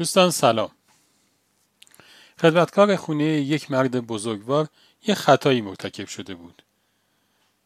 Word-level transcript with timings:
دوستان 0.00 0.30
سلام. 0.30 0.70
خدمتکار 2.40 2.96
خونه 2.96 3.24
یک 3.24 3.70
مرد 3.70 4.06
بزرگوار 4.06 4.68
یک 5.06 5.14
خطایی 5.14 5.60
مرتکب 5.60 6.06
شده 6.06 6.34
بود 6.34 6.62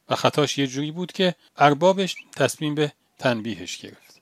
و 0.08 0.14
خطاش 0.14 0.58
یه 0.58 0.66
جوری 0.66 0.90
بود 0.90 1.12
که 1.12 1.34
اربابش 1.56 2.16
تصمیم 2.36 2.74
به 2.74 2.92
تنبیهش 3.18 3.76
گرفت. 3.76 4.20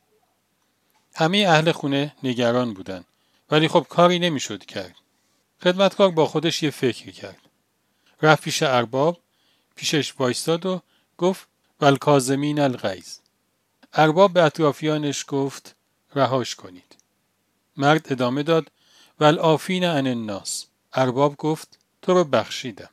همه 1.14 1.38
اهل 1.48 1.72
خونه 1.72 2.16
نگران 2.22 2.74
بودن 2.74 3.04
ولی 3.50 3.68
خب 3.68 3.86
کاری 3.88 4.18
نمی‌شد 4.18 4.64
کرد. 4.64 4.96
خدمتکار 5.64 6.10
با 6.10 6.26
خودش 6.26 6.62
یه 6.62 6.70
فکر 6.70 7.10
کرد. 7.10 7.40
رفت 8.22 8.42
پیش 8.42 8.62
ارباب 8.62 9.18
پیشش 9.76 10.14
وایستاد 10.18 10.66
و 10.66 10.82
گفت 11.18 11.48
ولکازمین 11.80 12.60
الغیز 12.60 13.20
ارباب 13.92 14.32
به 14.32 14.42
اطرافیانش 14.42 15.24
گفت 15.28 15.74
رهاش 16.14 16.54
کنید. 16.54 17.01
مرد 17.76 18.12
ادامه 18.12 18.42
داد 18.42 18.70
ولعافین 19.20 19.84
عن 19.84 20.06
الناس. 20.06 20.66
ارباب 20.92 21.36
گفت 21.36 21.78
تو 22.02 22.14
رو 22.14 22.24
بخشیدم. 22.24 22.90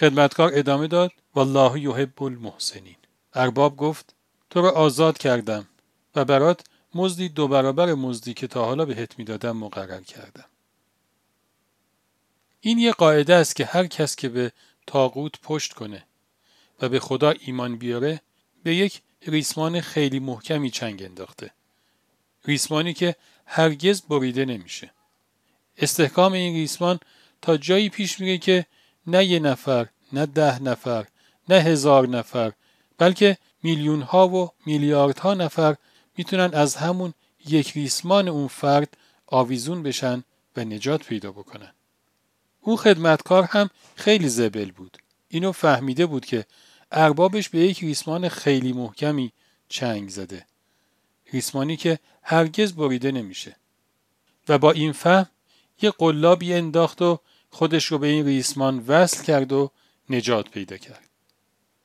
خدمتکار 0.00 0.50
ادامه 0.54 0.86
داد 0.86 1.10
والله 1.34 1.80
یحب 1.80 2.22
المحسنین. 2.22 2.96
ارباب 3.34 3.76
گفت 3.76 4.14
تو 4.50 4.62
رو 4.62 4.68
آزاد 4.68 5.18
کردم 5.18 5.68
و 6.14 6.24
برات 6.24 6.64
مزدی 6.94 7.28
دو 7.28 7.48
برابر 7.48 7.94
مزدی 7.94 8.34
که 8.34 8.46
تا 8.46 8.64
حالا 8.64 8.84
بهت 8.84 9.18
می‌دادم 9.18 9.56
مقرر 9.56 10.00
کردم. 10.00 10.44
این 12.60 12.78
یه 12.78 12.92
قاعده 12.92 13.34
است 13.34 13.56
که 13.56 13.64
هر 13.64 13.86
کس 13.86 14.16
که 14.16 14.28
به 14.28 14.52
تاقوت 14.86 15.40
پشت 15.42 15.72
کنه 15.72 16.04
و 16.82 16.88
به 16.88 17.00
خدا 17.00 17.30
ایمان 17.30 17.76
بیاره 17.76 18.20
به 18.62 18.74
یک 18.74 19.02
ریسمان 19.22 19.80
خیلی 19.80 20.18
محکمی 20.18 20.70
چنگ 20.70 21.02
انداخته. 21.02 21.50
ریسمانی 22.44 22.94
که 22.94 23.16
هرگز 23.46 24.02
بریده 24.02 24.44
نمیشه. 24.44 24.90
استحکام 25.76 26.32
این 26.32 26.54
ریسمان 26.54 27.00
تا 27.42 27.56
جایی 27.56 27.88
پیش 27.88 28.20
میره 28.20 28.38
که 28.38 28.66
نه 29.06 29.24
یه 29.24 29.38
نفر 29.38 29.86
نه 30.12 30.26
ده 30.26 30.62
نفر 30.62 31.06
نه 31.48 31.54
هزار 31.54 32.08
نفر 32.08 32.52
بلکه 32.98 33.38
میلیون 33.62 34.02
ها 34.02 34.28
و 34.28 34.50
میلیاردها 34.66 35.34
نفر 35.34 35.76
می‌تونن 36.16 36.50
از 36.54 36.76
همون 36.76 37.14
یک 37.46 37.72
ریسمان 37.72 38.28
اون 38.28 38.48
فرد 38.48 38.96
آویزون 39.26 39.82
بشن 39.82 40.24
و 40.56 40.64
نجات 40.64 41.04
پیدا 41.04 41.32
بکنن. 41.32 41.72
اون 42.60 42.76
خدمتکار 42.76 43.44
هم 43.44 43.70
خیلی 43.96 44.28
زبل 44.28 44.70
بود. 44.70 44.98
اینو 45.28 45.52
فهمیده 45.52 46.06
بود 46.06 46.26
که 46.26 46.44
اربابش 46.92 47.48
به 47.48 47.58
یک 47.58 47.80
ریسمان 47.80 48.28
خیلی 48.28 48.72
محکمی 48.72 49.32
چنگ 49.68 50.08
زده. 50.08 50.46
ریسمانی 51.32 51.76
که 51.76 51.98
هرگز 52.22 52.72
بریده 52.72 53.12
نمیشه. 53.12 53.56
و 54.48 54.58
با 54.58 54.72
این 54.72 54.92
فهم 54.92 55.26
یه 55.82 55.90
قلابی 55.90 56.54
انداخت 56.54 57.02
و 57.02 57.20
خودش 57.50 57.84
رو 57.84 57.98
به 57.98 58.06
این 58.06 58.26
ریسمان 58.26 58.84
وصل 58.86 59.24
کرد 59.24 59.52
و 59.52 59.70
نجات 60.10 60.50
پیدا 60.50 60.76
کرد. 60.76 61.08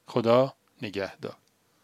خدا 0.07 0.53
نگهدار. 0.81 1.35